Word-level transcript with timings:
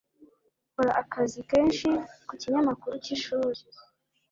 Nkora 0.71 0.91
akazi 1.01 1.39
kenshi 1.49 1.89
ku 2.27 2.33
kinyamakuru 2.41 2.93
cy'ishuri. 3.03 3.61